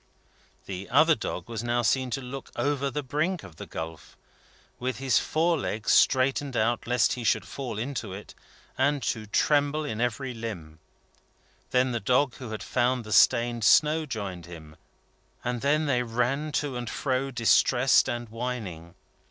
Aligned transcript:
The 0.65 0.89
other 0.89 1.13
dog 1.13 1.47
was 1.47 1.63
now 1.63 1.83
seen 1.83 2.09
to 2.09 2.21
look 2.21 2.49
over 2.55 2.89
the 2.89 3.03
brink 3.03 3.43
of 3.43 3.57
the 3.57 3.67
gulf, 3.67 4.17
with 4.79 4.97
his 4.97 5.19
fore 5.19 5.59
legs 5.59 5.93
straightened 5.93 6.57
out, 6.57 6.87
lest 6.87 7.13
he 7.13 7.23
should 7.23 7.45
fall 7.45 7.77
into 7.77 8.11
it, 8.11 8.33
and 8.79 9.03
to 9.03 9.27
tremble 9.27 9.85
in 9.85 10.01
every 10.01 10.33
limb. 10.33 10.79
Then 11.69 11.91
the 11.91 11.99
dog 11.99 12.33
who 12.37 12.49
had 12.49 12.63
found 12.63 13.03
the 13.03 13.13
stained 13.13 13.63
snow 13.63 14.07
joined 14.07 14.47
him, 14.47 14.75
and 15.43 15.61
then 15.61 15.85
they 15.85 16.01
ran 16.01 16.51
to 16.53 16.77
and 16.77 16.89
fro, 16.89 17.29
distressed 17.29 18.09
and 18.09 18.27
whining. 18.29 18.95